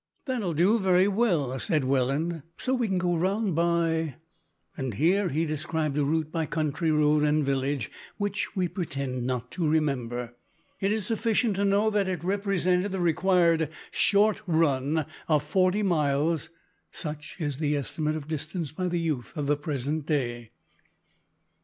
[0.25, 4.15] "That'll do very well," said Welland, "so we can go round by"
[4.95, 9.69] Here he described a route by country road and village, which we pretend not to
[9.69, 10.33] remember.
[10.79, 16.49] It is sufficient to know that it represented the required "short" run of forty miles
[16.89, 20.49] such is the estimate of distance by the youth of the present day!